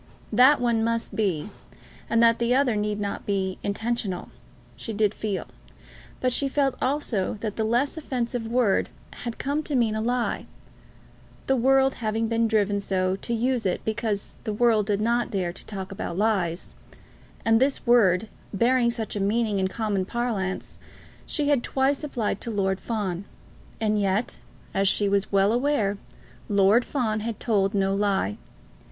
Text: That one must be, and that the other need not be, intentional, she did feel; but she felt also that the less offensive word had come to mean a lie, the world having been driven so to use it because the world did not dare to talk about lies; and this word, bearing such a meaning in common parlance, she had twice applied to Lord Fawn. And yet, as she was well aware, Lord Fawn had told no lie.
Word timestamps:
That 0.33 0.59
one 0.59 0.83
must 0.83 1.15
be, 1.15 1.51
and 2.09 2.23
that 2.23 2.39
the 2.39 2.55
other 2.55 2.75
need 2.75 2.99
not 2.99 3.23
be, 3.27 3.59
intentional, 3.61 4.29
she 4.75 4.93
did 4.93 5.13
feel; 5.13 5.45
but 6.19 6.33
she 6.33 6.49
felt 6.49 6.73
also 6.81 7.35
that 7.41 7.55
the 7.55 7.63
less 7.63 7.97
offensive 7.97 8.47
word 8.47 8.89
had 9.13 9.37
come 9.37 9.61
to 9.61 9.75
mean 9.75 9.93
a 9.93 10.01
lie, 10.01 10.47
the 11.45 11.55
world 11.55 11.93
having 12.01 12.27
been 12.27 12.47
driven 12.47 12.79
so 12.79 13.15
to 13.17 13.31
use 13.31 13.63
it 13.63 13.85
because 13.85 14.37
the 14.43 14.53
world 14.55 14.87
did 14.87 15.01
not 15.01 15.29
dare 15.29 15.53
to 15.53 15.63
talk 15.67 15.91
about 15.91 16.17
lies; 16.17 16.73
and 17.45 17.61
this 17.61 17.85
word, 17.85 18.27
bearing 18.51 18.89
such 18.89 19.15
a 19.15 19.19
meaning 19.19 19.59
in 19.59 19.67
common 19.67 20.03
parlance, 20.03 20.79
she 21.27 21.49
had 21.49 21.61
twice 21.61 22.03
applied 22.03 22.41
to 22.41 22.49
Lord 22.49 22.79
Fawn. 22.79 23.23
And 23.79 24.01
yet, 24.01 24.39
as 24.73 24.87
she 24.87 25.07
was 25.07 25.31
well 25.31 25.53
aware, 25.53 25.99
Lord 26.49 26.85
Fawn 26.85 27.19
had 27.19 27.39
told 27.39 27.75
no 27.75 27.93
lie. 27.93 28.39